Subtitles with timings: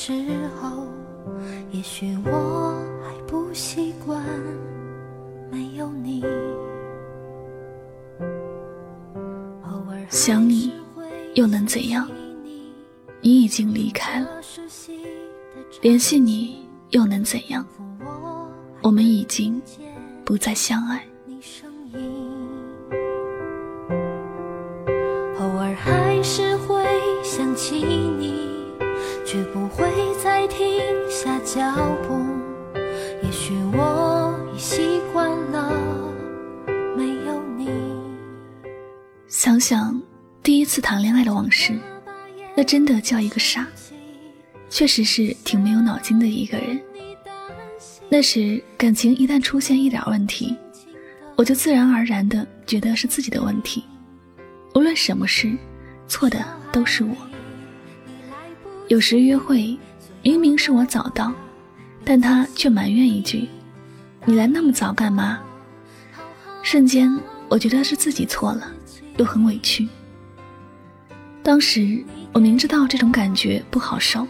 [0.00, 0.12] 时
[0.60, 0.86] 候，
[1.72, 4.22] 也许我还不习惯
[5.50, 6.24] 没有你。
[10.08, 10.72] 想你
[11.34, 12.08] 又能怎样？
[13.20, 14.28] 你已经离开了，
[15.82, 17.66] 联系你又能怎样？
[18.82, 19.60] 我们已经
[20.24, 21.04] 不再相爱。
[25.40, 26.84] 偶尔还是会
[27.24, 28.47] 想起你，
[29.30, 29.86] 却不会
[30.24, 32.24] 再停下脚步。
[33.22, 35.70] 也许我已习惯了
[36.96, 37.68] 没有你。
[39.26, 40.00] 想想
[40.42, 41.78] 第一次谈恋爱的往事，
[42.56, 43.66] 那真的叫一个傻，
[44.70, 46.80] 确实是挺没有脑筋的一个人。
[48.08, 50.56] 那时感情一旦出现一点问题，
[51.36, 53.84] 我就自然而然的觉得是自己的问题，
[54.74, 55.54] 无论什么事。
[56.06, 56.42] 错的
[56.72, 57.14] 都是我。
[58.88, 59.78] 有时约会，
[60.22, 61.30] 明明是我早到，
[62.04, 63.46] 但他却埋怨一句
[64.24, 65.38] ：“你来那么早干嘛？”
[66.64, 67.14] 瞬间，
[67.50, 68.72] 我觉得是自己错了，
[69.18, 69.86] 又很委屈。
[71.42, 74.26] 当时我明知道这种感觉不好受，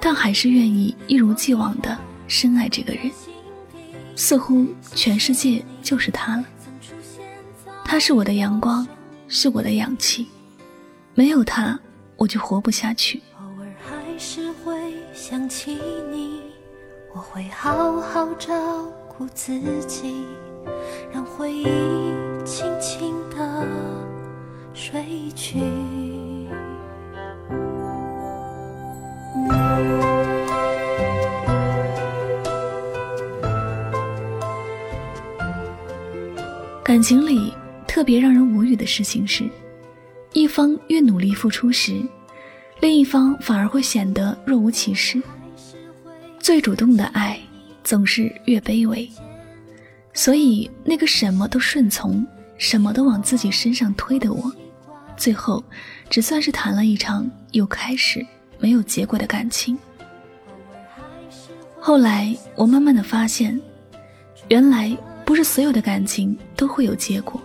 [0.00, 1.96] 但还是愿意一如既往的
[2.26, 3.10] 深爱这个人。
[4.16, 6.44] 似乎全世界就是他了。
[7.84, 8.86] 他是我的阳光，
[9.28, 10.26] 是我的氧气。
[11.14, 11.78] 没有他，
[12.16, 13.20] 我就活不下去。
[15.26, 15.78] 想起
[16.10, 16.42] 你，
[17.14, 18.52] 我会好好照
[19.08, 20.22] 顾自己，
[21.10, 21.64] 让回忆
[22.44, 23.66] 轻轻地
[24.74, 25.02] 睡
[25.34, 25.60] 去。
[36.84, 37.50] 感情里
[37.88, 39.48] 特别让人无语的事情是。
[40.34, 42.02] 一方越努力付出时，
[42.84, 45.18] 另一方反而会显得若无其事。
[46.38, 47.40] 最主动的爱
[47.82, 49.10] 总是越卑微，
[50.12, 52.26] 所以那个什么都顺从、
[52.58, 54.52] 什么都往自己身上推的我，
[55.16, 55.64] 最后
[56.10, 58.22] 只算是谈了一场有开始
[58.58, 59.78] 没有结果的感情。
[61.80, 63.58] 后来我慢慢的发现，
[64.48, 64.94] 原来
[65.24, 67.40] 不是所有的感情都会有结果，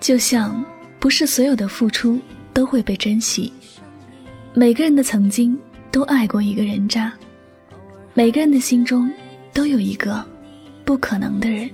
[0.00, 0.64] 就像。
[0.98, 2.20] 不是所有的付出
[2.54, 3.52] 都会被珍惜，
[4.54, 5.58] 每个人的曾经
[5.90, 7.10] 都爱过一个人渣，
[8.12, 9.10] 每个人的心中
[9.50, 10.22] 都有一个
[10.84, 11.70] 不可能的人。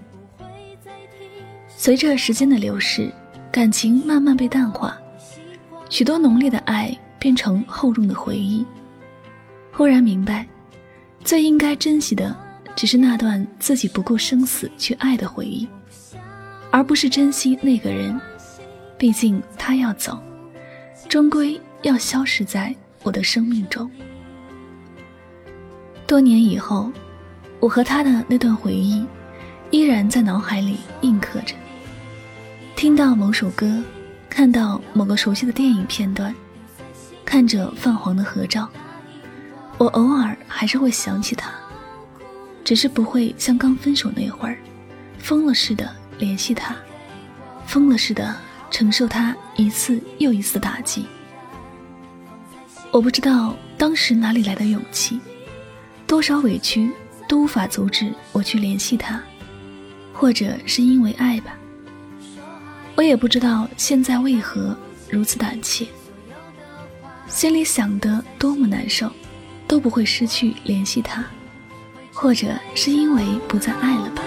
[1.67, 3.11] 随着时间的流逝，
[3.51, 4.97] 感情慢慢被淡化，
[5.91, 8.65] 许多浓烈的爱变成厚重的回忆。
[9.73, 10.47] 忽然明白，
[11.25, 12.37] 最应该珍惜的，
[12.77, 15.67] 只是那段自己不顾生死去爱的回忆，
[16.71, 18.19] 而不是珍惜那个人。
[18.97, 20.17] 毕竟他要走，
[21.09, 23.91] 终归要消失在我的生命中。
[26.07, 26.91] 多年以后，
[27.61, 29.07] 我和他的那段回忆，
[29.71, 31.55] 依然在脑海里印刻着。
[32.75, 33.83] 听到某首歌，
[34.31, 36.35] 看到某个熟悉的电影片段，
[37.25, 38.69] 看着泛黄的合照，
[39.77, 41.51] 我偶尔还是会想起他，
[42.65, 44.59] 只是不会像刚分手那会儿，
[45.19, 46.75] 疯了似的联系他，
[47.67, 48.35] 疯了似的。
[48.71, 51.07] 承受他一次又一次打击，
[52.91, 55.21] 我不知道当时哪里来的勇气，
[56.07, 56.91] 多少委屈
[57.29, 59.21] 都无法阻止我去联系他，
[60.13, 61.55] 或者是因为爱吧。
[62.97, 64.77] 我也不知道现在为何
[65.09, 65.87] 如此胆怯，
[67.29, 69.11] 心里想的多么难受，
[69.67, 71.25] 都不会失去联系他，
[72.13, 74.23] 或者是因为不再爱了吧。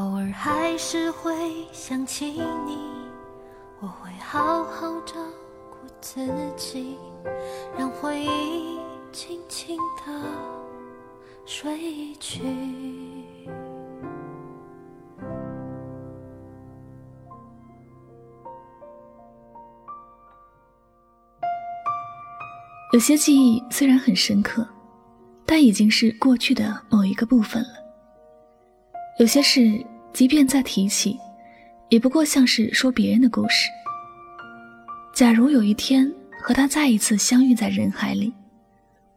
[0.00, 1.30] 偶尔还是会
[1.72, 2.24] 想起
[2.64, 2.78] 你，
[3.80, 5.16] 我会好好照
[5.68, 6.26] 顾自
[6.56, 6.96] 己，
[7.76, 8.78] 让回忆
[9.12, 10.22] 轻轻的
[11.44, 12.40] 睡去。
[22.94, 24.66] 有些记忆虽然很深刻，
[25.44, 27.68] 但已经是过去的某一个部分了。
[29.18, 31.18] 有些事，即便再提起，
[31.88, 33.68] 也不过像是说别人的故事。
[35.12, 36.12] 假如有一天
[36.42, 38.32] 和他再一次相遇在人海里，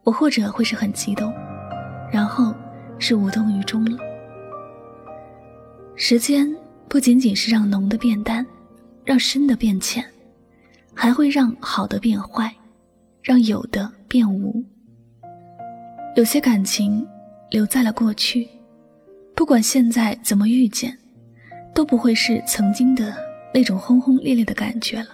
[0.04, 1.34] 我或者会是很激动，
[2.12, 2.54] 然后
[3.00, 3.98] 是无动于衷了。
[5.96, 6.54] 时间
[6.88, 8.46] 不仅仅是让浓的变淡，
[9.06, 10.04] 让深的变浅，
[10.94, 12.54] 还会让好的变坏。
[13.26, 14.62] 让有的变无，
[16.18, 17.08] 有些感情
[17.50, 18.46] 留在了过去，
[19.44, 20.98] 不管现在怎么遇见，
[21.74, 23.14] 都不会是曾经的
[23.54, 25.10] 那种轰轰烈烈的感觉了。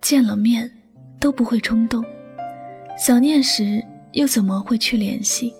[0.00, 0.70] 见了面
[1.18, 2.04] 都不会冲动，
[2.96, 5.52] 想念时又怎么会去联系？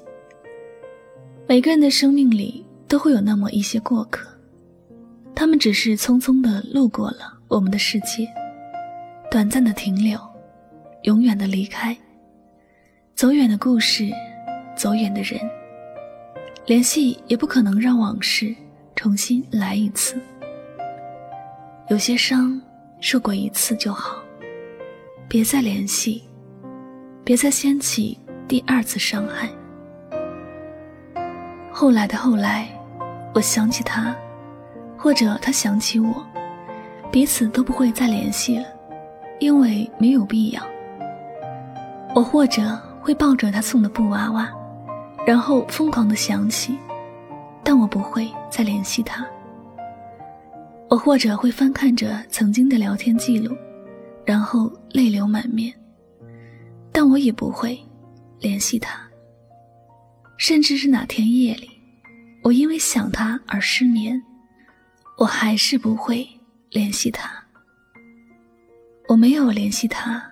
[1.48, 4.30] 每个人的生命里都会有那么一些过客，
[5.34, 8.28] 他们只是匆匆的路过了我们的世界，
[9.28, 10.16] 短暂的停留。
[11.02, 11.96] 永远的离开，
[13.16, 14.08] 走远的故事，
[14.76, 15.40] 走远的人，
[16.70, 18.54] 联系也不可能让往事
[18.94, 20.14] 重新来一次。
[21.88, 22.62] 有些伤
[23.00, 24.22] 受过一次就好，
[25.26, 26.22] 别再联系，
[27.24, 29.48] 别再掀起第二次伤害。
[31.72, 32.68] 后来的后来，
[33.34, 34.14] 我想起他，
[34.96, 36.24] 或者他想起我，
[37.10, 38.66] 彼此都不会再联系了，
[39.40, 40.62] 因为没有必要。
[42.14, 44.48] 我或者会抱着他送的布娃娃，
[45.26, 46.78] 然后疯狂的想起，
[47.62, 49.26] 但我不会再联系他。
[50.88, 53.56] 我或者会翻看着曾经的聊天记录，
[54.24, 55.72] 然后泪流满面，
[56.90, 57.78] 但我也不会
[58.40, 59.00] 联系他。
[60.36, 61.70] 甚至是哪天夜里，
[62.42, 64.20] 我因为想他而失眠，
[65.18, 66.26] 我还是不会
[66.70, 67.30] 联系他。
[69.06, 70.22] 我没有联系他。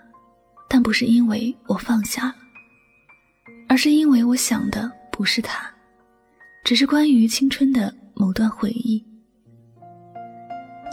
[0.71, 2.35] 但不是因为我放下了，
[3.69, 5.71] 而是因为我想的不是他，
[6.65, 9.05] 只是关于青春的某段回忆。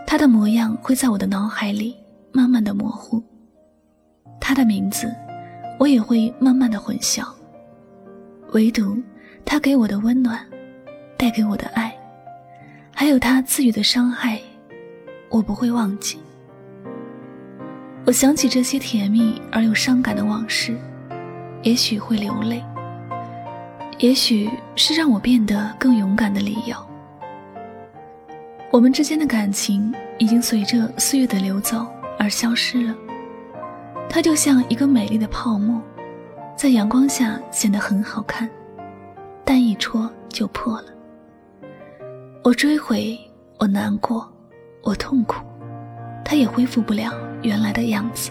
[0.06, 1.96] 他的模样会在我的脑海里
[2.32, 3.24] 慢慢的模糊，
[4.40, 5.12] 他的名字
[5.80, 7.26] 我也会慢慢的混淆。
[8.52, 9.02] 唯独
[9.44, 10.46] 他给我的温暖，
[11.18, 11.94] 带给我的爱，
[12.94, 14.40] 还有他赐予的伤害，
[15.30, 16.20] 我不会忘记。
[18.06, 20.78] 我想起这些甜蜜而又伤感的往事，
[21.66, 22.64] 也许会流泪，
[23.98, 26.78] 也许是让我变得更勇敢的理由。
[28.72, 31.88] 我们之间的感情已经随着岁月的流走
[32.20, 32.96] 而消失了，
[34.08, 35.82] 它就像一个美丽的泡沫，
[36.56, 38.48] 在阳光下显得很好看，
[39.44, 40.90] 但一戳就破了。
[42.44, 43.20] 我追悔，
[43.58, 44.32] 我难过，
[44.84, 45.44] 我痛苦，
[46.24, 47.12] 它也恢复不了。
[47.42, 48.30] 原来的样子，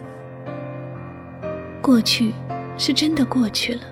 [1.82, 2.32] 过去
[2.76, 3.82] 是真的过去了，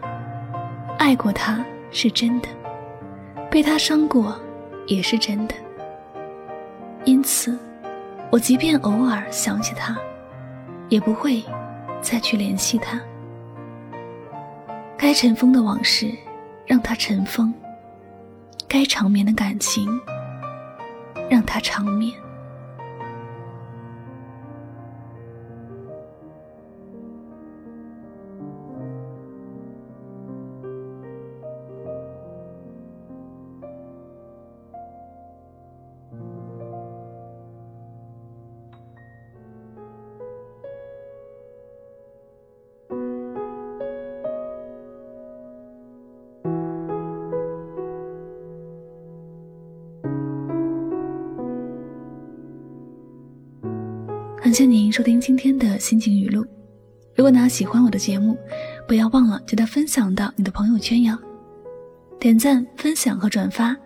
[0.98, 2.48] 爱过他是真的，
[3.50, 4.38] 被他伤过
[4.86, 5.54] 也是真的。
[7.04, 7.58] 因此，
[8.30, 9.96] 我即便偶尔想起他，
[10.88, 11.42] 也不会
[12.00, 13.00] 再去联系他。
[14.96, 16.12] 该尘封的往事，
[16.64, 17.52] 让它尘封；
[18.68, 20.00] 该长眠的感情，
[21.28, 22.12] 让它长眠。
[54.42, 56.44] 感谢您收听今天的心情语录。
[57.14, 58.36] 如果呢喜欢我的节目，
[58.88, 61.16] 不要忘了记得分享到你的朋友圈哟。
[62.18, 63.76] 点赞、分享和转发，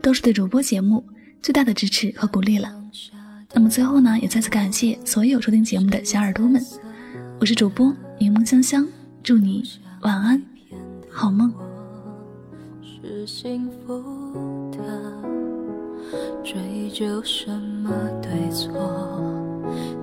[0.00, 1.04] 都是对主播节目
[1.42, 2.72] 最大的支持和鼓励了。
[3.52, 6.64] 那么最后呢，也再次感谢所有收听节目的小耳朵们。
[7.40, 8.86] 我是主播柠檬香香，
[9.24, 9.64] 祝你
[10.02, 10.40] 晚安，
[11.10, 11.52] 好梦。
[12.80, 15.12] 是幸福的，
[16.44, 17.50] 追究什
[17.82, 17.90] 么
[18.22, 19.55] 对错？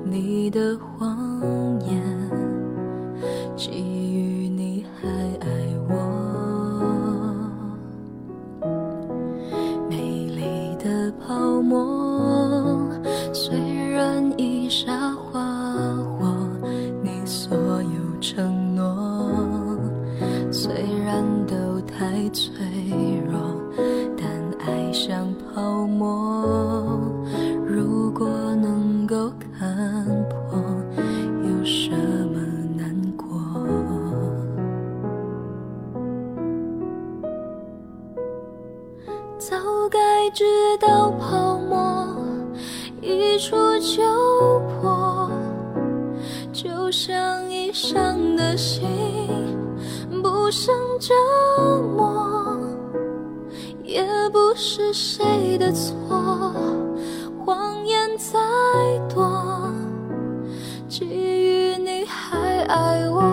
[0.03, 2.01] 你的谎言，
[39.50, 39.58] 早
[39.90, 40.46] 该知
[40.80, 42.08] 道泡沫
[43.02, 44.02] 一触就
[44.80, 45.30] 破，
[46.54, 48.88] 就像已伤的心。
[50.24, 51.14] 不想折
[51.94, 52.58] 磨，
[53.84, 56.54] 也不是谁的错。
[57.44, 58.40] 谎言再
[59.14, 59.70] 多，
[60.88, 63.33] 基于你还爱我。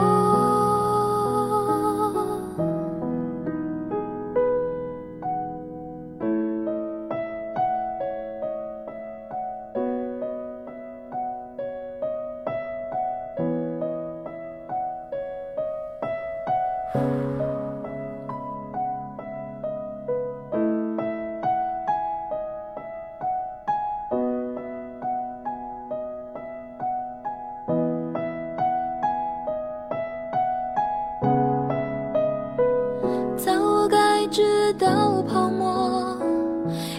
[34.31, 36.17] 直到泡沫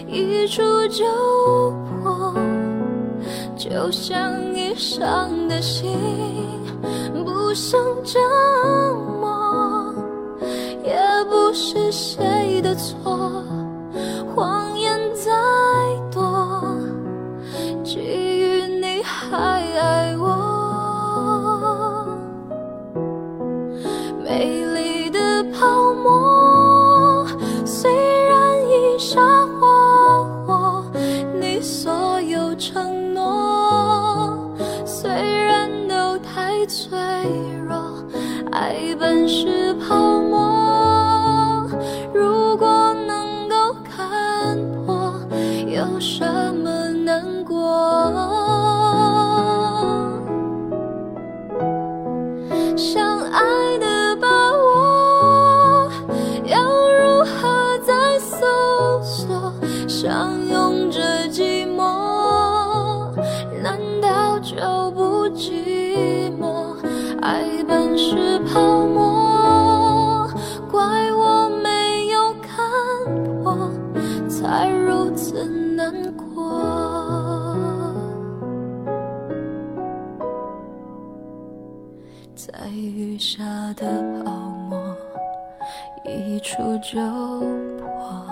[0.06, 1.04] 一触就
[2.02, 2.34] 破，
[3.56, 5.96] 就像已伤的心，
[7.24, 8.18] 不想折
[9.18, 9.94] 磨，
[10.84, 10.94] 也
[11.30, 13.42] 不是谁的错。
[65.42, 66.76] 寂寞？
[67.20, 70.30] 爱本是泡沫，
[70.70, 70.80] 怪
[71.10, 72.62] 我没有看
[73.42, 73.68] 破，
[74.28, 77.56] 才如此难过。
[82.36, 83.42] 在雨下
[83.74, 84.30] 的泡
[84.70, 84.78] 沫
[86.04, 87.00] 一触就
[87.78, 88.24] 破，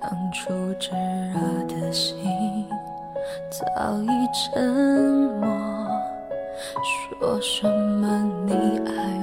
[0.00, 0.48] 当初
[0.78, 0.92] 炙
[1.32, 2.16] 热的心
[3.50, 4.62] 早已沉
[5.40, 5.71] 默。
[7.22, 9.21] 说什么你爱？